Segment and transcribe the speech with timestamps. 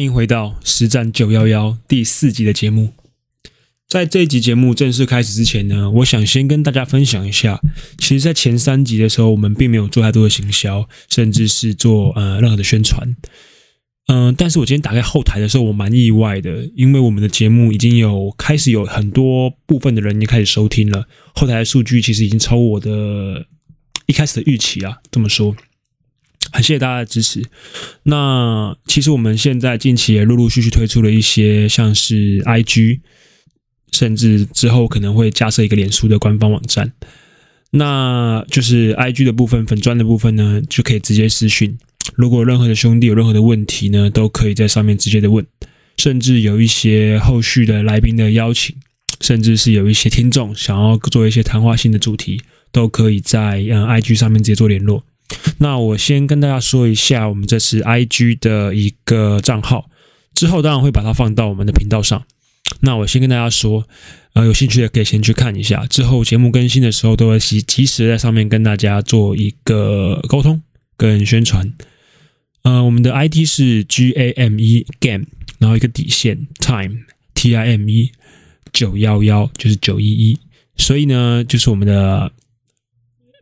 [0.00, 2.94] 欢迎回到实战九幺幺第四集的节目。
[3.86, 7.60] 在这一集节目正式开始之前呢，我想先跟大家分享一下，
[7.98, 13.14] 其实，在前三集的时候，我们并没有做太多的行销，甚至是做呃任何的宣传。
[14.06, 23.44] 嗯、但是我今天打开后台的时候，我蛮意外的，因为我们的节目已经有开始有很多部分的人已经开始收听了，后台的数据其实已经超过我的
[24.06, 25.54] 一开始的预期啊，这么说。
[26.52, 27.42] 很谢谢大家的支持。
[28.04, 33.00] 那其实我们现在近期也陆陆续续推出了一些，像是 IG，
[33.92, 36.92] 甚至之后可能会架设一个脸书的官方网站。
[37.72, 41.78] 那就是 IG 的部分，粉专的部分呢，就可以直接私讯。
[42.16, 45.46] 如果任何的兄弟有任何的问题呢，都可以在上面直接的问。
[45.98, 48.74] 甚至有一些后续的来宾的邀请，
[49.20, 52.40] 甚至是有一些听众想要做一些谈话性的主题，
[52.72, 55.04] 都可以在嗯 IG 上面直接做联络。
[55.58, 59.90] 那我先跟大家说一下，我们这是 IG 的一个账号，
[60.34, 62.24] 之后当然会把它放到我们的频道上。
[62.80, 63.86] 那我先跟大家说，
[64.32, 70.62] 呃，有兴趣的可以先去看一下，之后节目更新的时候都会及及时在上面跟大家做一个沟通
[70.96, 71.72] 跟宣传。
[72.62, 75.26] 呃，我们的 ID 是 G A M E Game，
[75.58, 77.00] 然后一个底线 Time
[77.34, 78.12] T I M E
[78.72, 80.38] 九幺幺就是九一一，
[80.76, 82.32] 所以呢，就是我们的。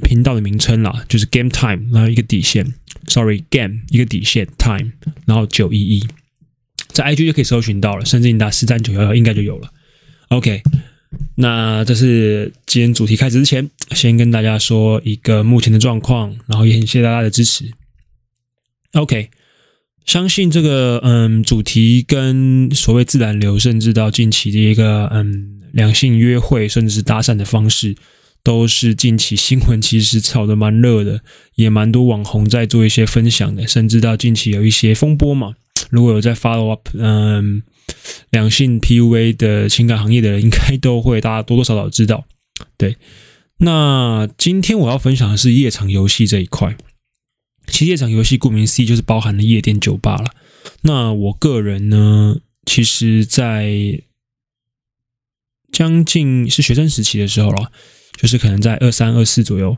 [0.03, 2.75] 频道的名称啦，就是 Game Time，然后一个底线
[3.09, 4.93] ，Sorry Game 一个底线 Time，
[5.27, 6.07] 然后九一一，
[6.89, 9.71] 在 IG 就可以搜寻到了，甚至你打实战九幺幺应该就有了。
[10.29, 10.63] OK，
[11.37, 17.71] 那这是今天主题开始之前，先跟大家说一个目前的状况，然后也很谢谢大家的支持。
[18.93, 19.31] OK，
[20.07, 27.97] 相信这个嗯主题跟所谓自然流，甚至到近期的一个嗯两性约会，甚至是搭讪的方式。
[28.49, 31.21] 都是近期新闻，其实炒得蛮热的，
[31.57, 35.55] 也蛮多网红在做一些分享的，甚至到近期有一些风波嘛。
[35.91, 37.63] 如果有在 follow up，嗯，
[38.31, 42.25] 两性 PUA 的情感行业的人，应该都会大家多多少少知道。
[42.79, 42.97] 对，
[43.59, 46.75] 那今天我要分享的是夜场游戏这一块。
[47.67, 50.31] 其实夜场游戏顾名思义就是包含了夜店、酒吧了。
[50.85, 54.03] 那我个人呢，其实在
[55.71, 57.71] 将近是学生时期的时候了。
[58.21, 59.77] 就是可能在二三二四左右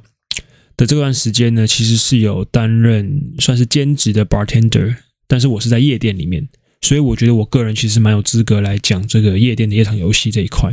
[0.77, 4.97] 的这段时间呢，其实是有担任算是兼职的 bartender，
[5.28, 6.49] 但是我是在夜店里面，
[6.81, 10.73] 所以我觉得我个人其实蛮有资格来讲这个夜店的夜场游戏这一块。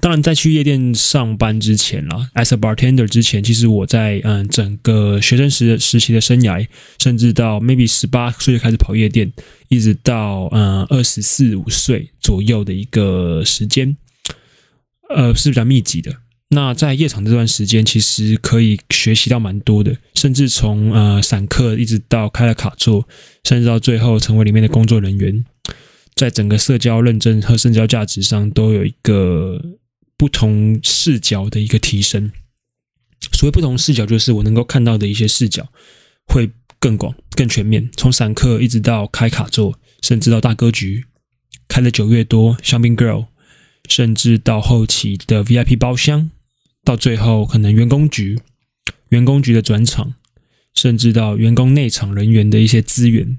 [0.00, 6.64] 当然，在去夜店上班之前啦，as a bartender 之前，其实我在嗯整个学生时时期的生涯，
[7.00, 9.32] 甚至到 maybe 十八岁就开始跑夜店，
[9.68, 13.96] 一直到嗯二十四五岁左右的一个时间，
[15.08, 16.14] 呃是比较密集的。
[16.50, 23.06] 那在夜场这段时间，其实可以学习到蛮多的，甚至从呃散客一直到开了卡座，
[23.44, 25.44] 甚至到最后成为里面的工作人员，
[26.14, 29.62] 在整个社交认证和社交价值上都有一个
[30.16, 32.32] 不同视角的一个提升。
[33.32, 35.68] 所谓不同视角，就是我能够看到的一些视角
[36.28, 37.90] 会更广、更全面。
[37.94, 41.04] 从散客一直到开卡座，甚至到大格局，
[41.68, 43.26] 开了九月多，香槟 girl，
[43.86, 46.30] 甚至到后期的 VIP 包厢。
[46.88, 48.40] 到最后，可能员工局、
[49.10, 50.14] 员工局的转场，
[50.72, 53.38] 甚至到员工内场人员的一些资源，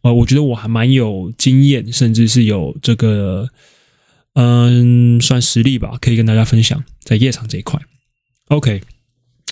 [0.00, 3.50] 呃，我觉得我还蛮有经验，甚至是有这个，
[4.34, 7.80] 嗯，算实力吧，可以跟大家分享在夜场这一块。
[8.48, 8.82] OK，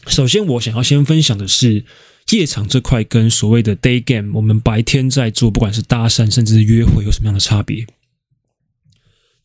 [0.09, 1.85] 首先我想要先分享的是
[2.33, 7.87] 夜场这块跟所谓的 day game，我们白天在做，不管是搭讪甚至是约会，有什么样的差别？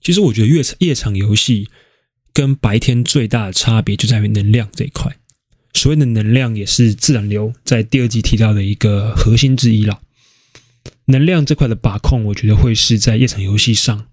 [0.02, 1.68] 其实我觉得夜夜场游戏。
[2.34, 5.16] 跟白天最大的差别就在于能量这一块。
[5.74, 10.00] 所谓的能量也是自然流，在第二集提到的一个核心之一啦。
[11.06, 14.08] 能量这块的把控，我觉得会是在夜场游戏上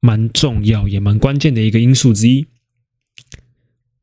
[0.00, 2.46] 蛮重要也蛮关键的一个因素之一。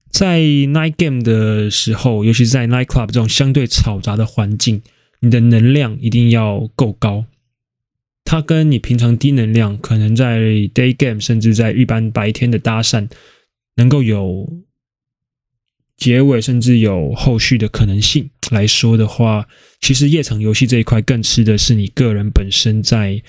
[0.10, 4.82] 在 night game 的时候，尤其是在 night club 这种相对嘈杂的环境，
[5.20, 7.26] 你的能量一定要够高。
[8.32, 10.38] 它跟你平常低能量，可能在
[10.76, 13.10] day game 甚至在一般白天的搭讪，
[13.78, 14.48] 能够有
[15.98, 19.48] 结尾，甚至有后续的可能性来说的话，
[19.82, 23.24] 其实夜场游戏这一块更吃的是你个人本身在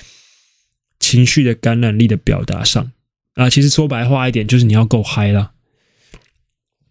[0.99, 2.93] 情绪的感染力的表达上
[3.37, 3.49] 啊。
[3.49, 5.53] 其实说白话一点，就是你要够嗨啦。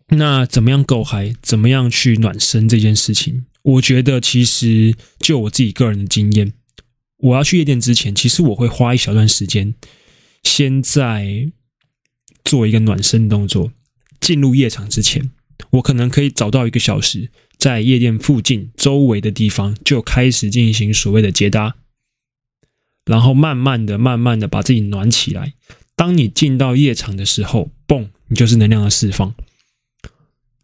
[0.07, 1.35] 那怎么样够嗨？
[1.44, 3.45] 怎么样去暖身这件事情？
[3.61, 6.53] 我觉得其实就我自己个人的经验。
[7.19, 9.75] 我要去夜店之前，其实我会花一小段时间，
[10.44, 11.51] 先在
[12.44, 13.71] 做一个暖身动作。
[14.19, 15.31] 进入夜场之前，
[15.69, 21.75] 我可能可以找到一个小时，在夜店附近周围的地方就开始进行所谓的接搭。
[23.06, 25.54] 然后慢慢的、慢慢的把自己暖起来。
[25.95, 29.33] 当你进到夜场的时候，嘣，你就是能量的释放。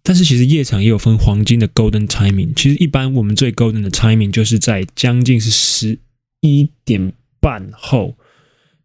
[0.04, 2.54] 但是其实夜场也有分黄金的 golden timing。
[2.54, 5.98] 其实一般我们最 golden 的 timing 就是在将近是十
[6.42, 8.16] 一点半后。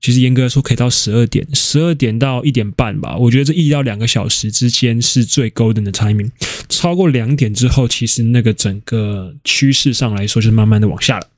[0.01, 3.19] 其实严格来说，可以到十二点，十二点到一点半吧。
[3.19, 6.31] 我觉得这一到两个小时之间是最 golden 的 timing。
[6.71, 11.29] 超过两点之后，其实那个整个趋势上来说，就是慢慢的往下了。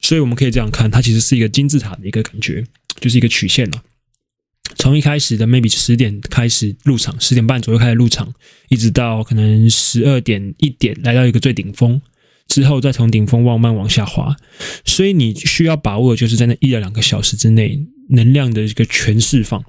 [0.00, 2.64] 所以我们可以这样看，它其实是一个金字塔的一个感觉，
[3.00, 3.84] 就是一个曲线了。
[4.76, 8.34] 从一开始的 maybe 十点开始入场，十点半左右开始入场，
[8.70, 12.02] 一直到可能十二点一点来到一个最顶峰。
[12.48, 14.36] 之后再从顶峰慢慢往下滑，
[14.84, 19.64] 所以你需要把握就是在那一到两个小时之内能量的一个全释放。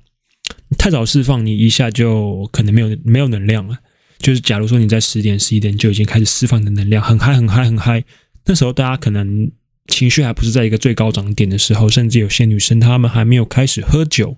[0.78, 3.78] 太早释放，你一下就可能没有没有能量了。
[4.20, 8.04] 就是假如说你在十点十一点就已经开始释放的能量，很嗨很嗨很嗨，
[8.46, 9.52] 那时候大家可能
[9.88, 14.38] 情绪还不是在一个最高涨点的时候，甚至有些女生她们还没有开始喝酒，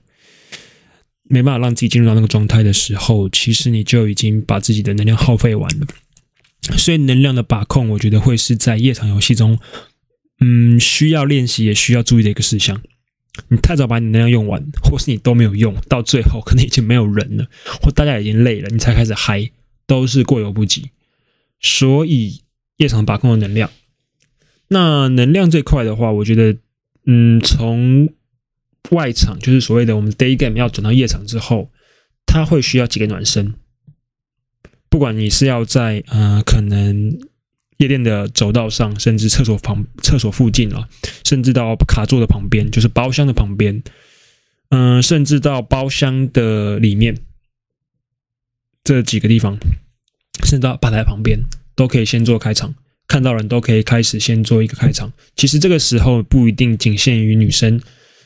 [1.30, 5.88] 没办法让自己进入到那个状态的时候，其实你就已经把自己的能量耗费完了。
[6.78, 9.58] 所以能量的把控，我觉得会是在夜场游戏中，
[10.40, 12.82] 嗯，需要练习也需要注意的一个事项。
[13.50, 17.48] 你太早把你能量用完，或是你都没有用，到最后可能已经没有人了，
[17.82, 19.52] 或大家已经累了，你才开始嗨，
[19.86, 20.90] 都是过犹不及。
[21.62, 22.42] 所以
[22.78, 23.70] 夜场把控的能量，
[24.68, 26.58] 那能量这块的话，我觉得，
[27.06, 28.10] 嗯，从
[28.90, 31.72] 外场就是所谓的我们 day game 要转到夜场之后，
[32.26, 33.54] 它会需要几个暖身。
[34.90, 37.18] 不管你是要在呃，可能
[37.78, 40.88] 夜店的走道上，甚至厕所旁、厕所附近啊，
[41.24, 43.84] 甚至到卡座的旁边，就是包厢的旁边，
[44.70, 47.18] 嗯、甚至到包厢的里面
[48.84, 49.58] 这几个地方，
[50.44, 51.40] 甚至到吧台旁边，
[51.76, 52.74] 都可以先做开场，
[53.08, 55.12] 看到人都可以开始先做一个开场。
[55.36, 57.80] 其实这个时候不一定仅限于女生，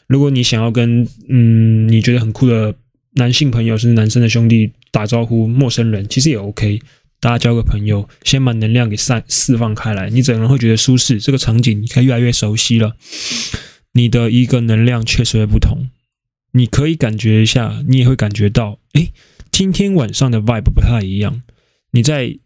[0.08, 2.74] 如果你想要跟嗯你觉得很酷的
[3.14, 4.72] 男性朋友，甚至男生的兄弟。
[4.94, 6.82] 打招呼，陌生人其实也 OK，
[7.22, 12.98] 大家交个朋友，先把能量给散释放开来，你整个人会觉得舒适，这个场景你可以越来越熟悉了，
[13.94, 15.90] 你的一个能量确实会不同，
[16.52, 19.08] 你可以感觉一下，你也会感觉到，哎，
[19.50, 21.42] 今天晚上的 vibe 不太一样。
[21.92, 22.38] 你在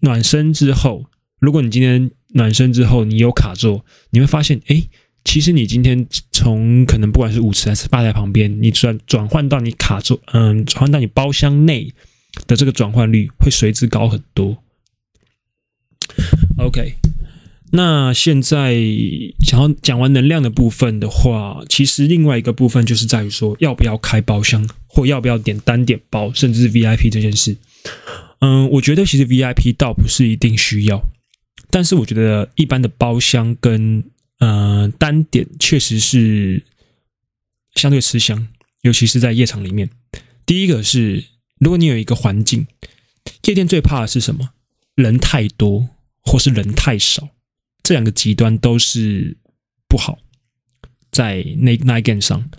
[0.00, 1.06] 暖身之后，
[1.40, 4.84] 如果你今天暖身之后你有卡座，你会发现，哎。
[5.24, 11.92] 其实你今天从可能不管是舞池还是吧台旁边，你转转换到你卡座，嗯，转换到你包厢内
[12.46, 14.58] 的这个转换率会随之高很多。
[16.58, 16.94] OK，
[17.72, 18.76] 那现在
[19.40, 27.56] 想要讲完能量的部分的话，其实另外一个部分就是在于说要不要开包厢，或要不要点单点包，甚至是 VIP 这件事。
[28.40, 31.02] 嗯，我觉得其实 VIP 倒不是一定需要，
[31.70, 34.04] 但是我觉得一般的包厢跟
[34.40, 36.64] 呃，单点确实是
[37.74, 38.48] 相对吃香，
[38.82, 39.88] 尤其是在夜场里面。
[40.44, 41.24] 第一个是，
[41.60, 42.66] 如果你有一个环境，
[43.44, 44.50] 夜店最怕的是什么？
[44.96, 45.88] 人太多，
[46.20, 47.30] 或是人太少，
[47.82, 49.36] 这两个极端都是
[49.88, 50.18] 不好。
[51.10, 52.50] 在那 night game 上，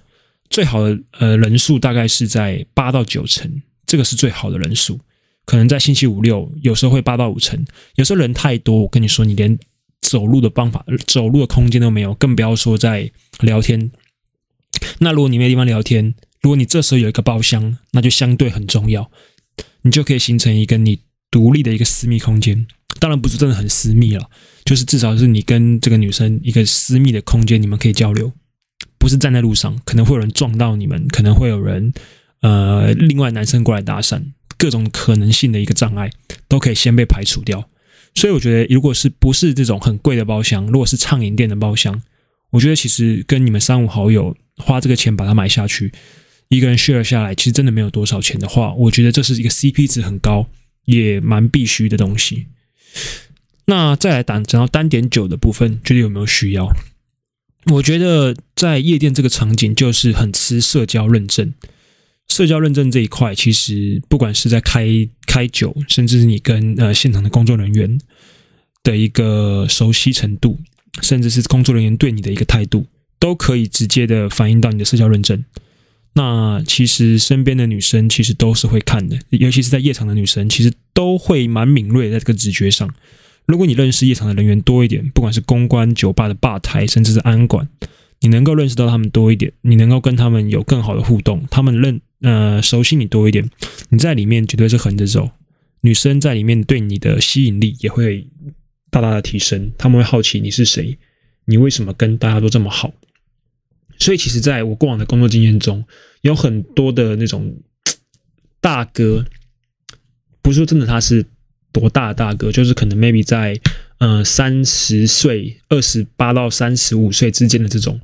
[0.49, 4.99] 最好的呃人数大概是在八到九成，这个是最好的人数。
[5.45, 9.59] 可能在星期五六，有时候会八到五成，有时候人太多，我跟你说，你连。
[10.05, 13.91] 走路的方法，走路的空间都没有，更不要说在聊天。
[14.99, 19.09] 那如果你没地方聊天，如果你这时候有一个包厢，那就相对很重要，
[19.81, 20.99] 你就可以形成一个你
[21.31, 22.67] 独立的一个私密空间。
[22.99, 24.29] 当然不是真的很私密了，
[24.63, 28.31] 就是至少是你跟这个女生一个私密的空间，你们可以交流，
[28.97, 31.91] 不是站在路上，可能会有人撞到你们，可能会有人
[32.41, 34.21] 呃，另外男生过来搭讪，
[34.57, 36.09] 各种可能性的一个障碍
[36.47, 37.69] 都可以先被排除掉。
[38.15, 42.01] 所以我觉得，如果是不是这种很贵的包厢，如果是畅饮店的包厢，
[42.51, 45.91] 我觉得其实跟你们三五好友花这个钱把它买下去，
[46.47, 50.47] 一个人 share 下来，其实真的没有多少钱的话，我觉得这是一个 CP 值很高，
[50.85, 52.47] 也蛮必须的东西。
[53.65, 56.69] 那再来讲讲到单点酒的部分，觉得有没有需要？
[57.73, 61.53] 我觉得在夜店这个场景就是很吃社交认证。
[62.27, 64.87] 社交认证这一块，其实不管是在开
[65.35, 67.99] 开酒，甚至是你跟呃现场的工作人员
[68.83, 70.57] 的一个熟悉程度，
[71.01, 72.85] 甚至是工作人员对你的一个态度，
[73.19, 75.43] 都可以直接的反映到你的社交认证。
[76.13, 82.89] 那其实身边的女生其实都是会看的，尤其是在夜场的女生，其实都会蛮敏锐在这个直觉上。
[83.45, 87.67] 如果你认识夜场的人员多一点，不管是公关、酒吧的吧台，甚至是安管，
[88.21, 91.99] 你能够认识到他们多一点，你能够跟他们有更好的互动，他们认。
[92.21, 93.49] 呃，熟悉你多一点，
[93.89, 95.31] 你在里面绝对是横着走。
[95.81, 98.27] 女生在里面对你的吸引力也会
[98.89, 100.97] 大大的提升，他们会好奇你是谁，
[101.45, 102.93] 你为什么跟大家都这么好。
[103.99, 105.85] 所以，其实在我过往的工作经验中，
[106.21, 107.55] 有很多的那种
[108.59, 109.25] 大哥，
[110.41, 111.25] 不是说真的他是
[111.71, 113.59] 多大的大哥，就是可能 maybe 在
[113.99, 118.01] 呃三十岁、二十八到三十五岁之间的这种，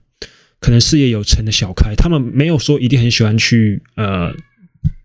[0.61, 4.33] 可能事业有成的小开，他们没有说一定很喜欢去呃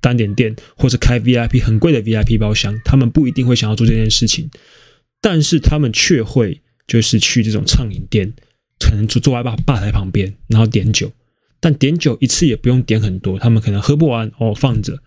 [0.00, 4.48] 单点店或者开 VIP 很贵的 VIP 包厢，他们不一定会想要做这件事情，
[5.20, 8.32] 但是他们却会就是去这种畅饮店。
[8.78, 11.10] 可能就坐在吧吧台旁边，然后点酒，
[11.60, 14.98] 但点酒一次也不用点很多，他们可能喝不完哦放着，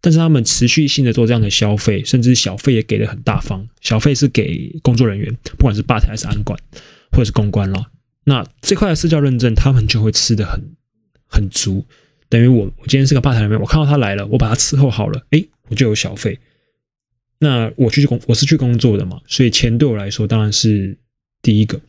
[0.00, 6.56] 但是他们持续性的做这样的消费，甚至小费也给的很大方，小费是给工作人员，不管是吧台还是安管
[7.10, 7.86] 或者是公关了，
[8.26, 10.60] 那这块的社交认证他们就会吃的很
[11.26, 11.86] 很足，
[12.28, 16.38] 等于我我今天是个吧台人员，我看到他来了，我把他伺候好了，诶，我就有小费，
[17.38, 20.98] 那我去工我是去工作的嘛，所以钱对我来说当然是
[21.40, 21.80] 第一个，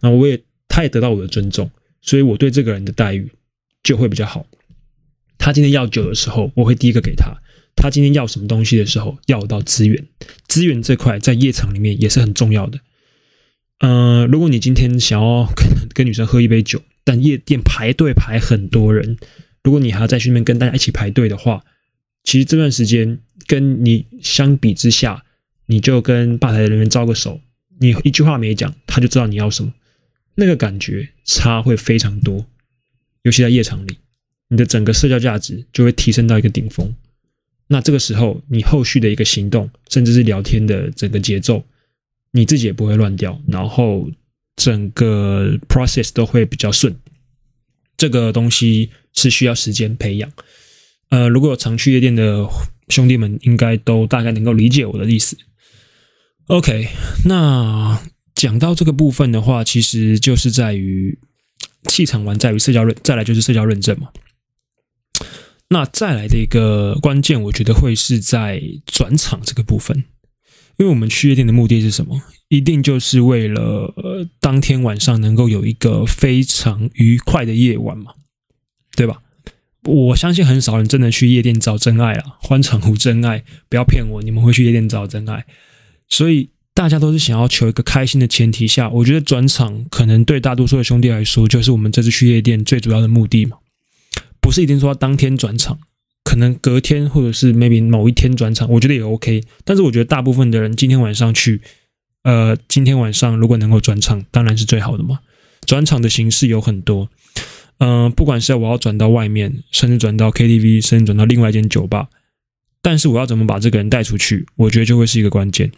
[0.00, 0.42] 那我也。
[0.66, 1.70] 他也得到我的尊重，
[2.02, 3.30] 所以我对这个人的待遇
[3.84, 4.44] 就会比较好。
[5.38, 7.26] 他今天要酒的时候，我会第一个给他；
[7.76, 10.04] 他今天要什么东西的时候，要到资源。
[10.48, 12.80] 资源这块在夜场里面也是很重要的。
[13.78, 19.16] 嗯、如果你今天想要跟跟女生喝一杯酒，但夜店排队排很多人，
[19.62, 21.64] 如果你还要在去那边跟大家一起排队的话，
[22.22, 25.24] 其实这段时间跟你相比之下，
[25.66, 27.40] 你就跟吧台的人员招个手，
[27.78, 29.72] 你一句话没讲，他就知道你要什么。
[30.36, 32.46] 那个感觉差会非常多，
[33.22, 33.98] 尤其在夜场里，
[34.48, 36.94] 你的整个社交价值就会提升到一个顶峰。
[37.68, 41.64] 那这个时候，你后续的一个行动，甚至是聊天的整个节奏，
[42.34, 44.10] 你自己也不会乱掉，然后
[44.56, 46.94] 整个 process 都会比较顺。
[47.96, 50.30] 这个东西是需要时间培养。
[51.08, 52.46] 呃，如果有常去夜店的
[52.88, 55.38] 兄弟们，应该都大概能够理解我的意思。
[56.48, 56.88] OK，
[57.24, 58.02] 那。
[58.34, 61.16] 讲到这个部分的话，其实就是在于
[61.84, 64.08] 气场完，在于社交认，再来就是社交认证嘛。
[65.68, 70.04] 那再来的一个关键，我觉得会是在转场这个部分，
[70.76, 72.20] 因为我们去夜店的目的是什么？
[72.48, 78.12] 一定就是为了呃当天晚上能够有一个非常愉快的夜晚嘛，
[78.96, 79.22] 对吧？
[79.84, 85.44] 我相信很少人真的去夜店找真爱啊，欢场无真爱，不要骗我，你们会去夜店找真爱，
[86.08, 86.50] 所以。
[86.76, 93.58] 大家都是想要求一个开心的前提下，我觉得转场可能对大多数的兄弟来说，就是我们这次去夜店最主要的目的嘛。
[94.40, 95.78] 不是一定说当天转场，
[96.24, 99.44] 可能隔天或者是 maybe 某一天转场，我觉得也 OK。
[99.64, 101.60] 但是我觉得大部分的人今天晚上去，
[102.22, 105.20] 呃，今天晚上如果能够转场，当然是最好的嘛。
[105.66, 107.08] 转场的形式有很多，
[107.78, 112.08] 嗯、不管是我要转到外面，甚至转到 KTV，甚至转到另外一间酒吧，
[112.82, 115.70] 但是我要怎么把这个人带出去，我觉得就会是一个关键。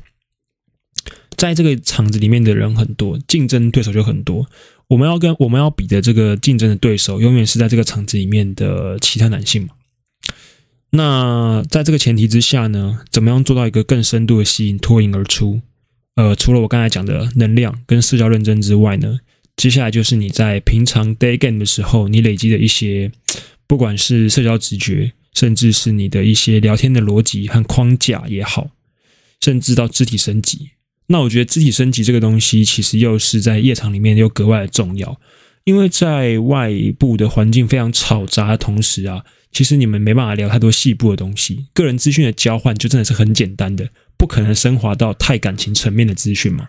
[1.36, 4.46] 在这个场子里面的人很多，竞争对手就很多。
[4.88, 9.75] 我们要跟我们要比的这个竞争的对手，永远是在这个场子里面的其他男性嘛。
[10.96, 15.60] 那在这个前提之下呢，怎么样做到一个更深度的吸引，脱颖而出？
[16.14, 19.18] 呃，除了我刚才讲的能量跟社交认真之外呢，
[19.56, 23.12] 接下来就是你在平常 day game 的时候，你累积的一些，
[23.66, 28.70] 不管是社交直觉，甚至是你的一些聊天的逻辑和框架也好，
[29.42, 30.70] 甚至到肢体升级。
[31.08, 35.20] 那我觉得肢体升级这个东西，其实又是在夜场里面又格外的重要，
[35.66, 46.68] 因为在外部的环境非常吵杂的同时啊，其实你们没办法聊太多细部的东西，个人资讯的交换就真的是很简单的，不可能升华到太感情层面的资讯嘛。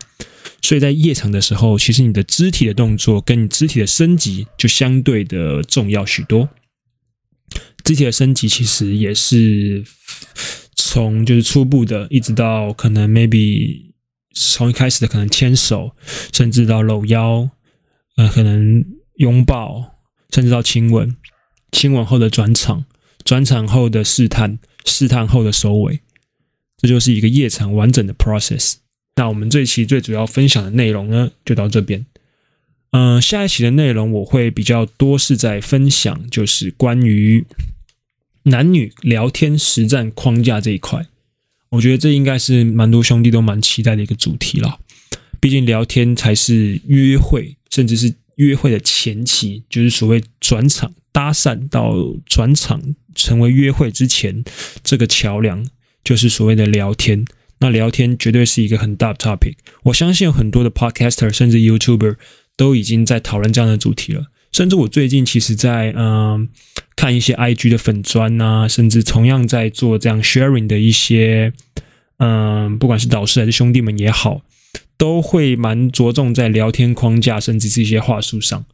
[0.63, 6.49] 所以在夜场的时候，其实你的肢体的动作跟你肢体的升级就相对的重要许多。
[7.83, 9.83] 肢体的升级其实也是
[10.75, 13.85] 从就是初步的，一直到可能 maybe。
[14.39, 15.95] 从一开始的可能牵手，
[16.31, 17.49] 甚至到搂腰，
[18.17, 18.83] 呃，可能
[19.15, 19.95] 拥抱，
[20.31, 21.15] 甚至到亲吻，
[21.71, 22.83] 亲吻后的转场，
[23.23, 26.01] 转场后的试探，试探后的收尾，
[26.77, 28.75] 这就是一个夜场完整的 process。
[29.15, 32.05] 那我们这一期最主要分享的内容呢，就到这边。
[32.91, 37.45] 嗯、下一期的内容我会比较多是在分享，就是关于
[38.43, 41.05] 男女聊天实战框架这一块。
[41.69, 44.79] 我觉得这应该是蛮多兄弟都蛮期待的一个主题了。
[45.39, 51.93] 毕竟聊天才是约会，甚至是约会的前期，就是所谓转场搭讪到
[52.25, 52.81] 转场
[53.15, 54.43] 成为约会之前，
[54.83, 55.65] 这个桥梁
[56.03, 57.25] 就是所谓的聊天。
[57.59, 59.55] 那聊天绝对是一个很大的 topic。
[59.83, 62.15] 我相信有很多的 podcaster 甚至 YouTuber
[62.55, 64.27] 都已经在讨论这样的主题了。
[64.51, 66.47] 甚至我最近其实在，嗯
[66.95, 71.51] 看一些 IG 的粉专啊，甚至同样在做这样 sharing 的一些，
[72.17, 74.41] 嗯，不管是导师还是兄弟们也好，
[74.97, 78.65] 都会蛮着重在聊天框架，甚至是一些话术上。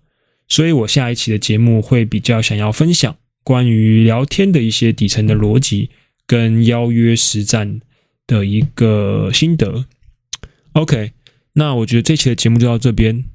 [0.47, 5.89] 所以我下一期的节目会比较想要分享关于聊天的一些底层的逻辑
[6.25, 7.81] 跟邀约实战
[8.27, 9.85] 的一个心得。
[10.73, 11.11] OK，
[11.53, 13.25] 那我觉得这期的节目就到这边。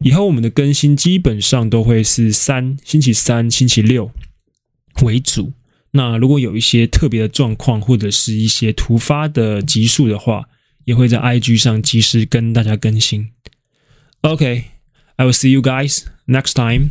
[0.00, 4.10] 以后我们的更新基本上都会是三星期三、星期六
[5.02, 5.52] 为主。
[5.92, 10.48] 那如果有一些特别的状况或者是一些突发的急数的话，
[10.85, 13.31] 也会在 IG 上及时跟大家更新。
[14.21, 16.89] OK，I will see you guys next time.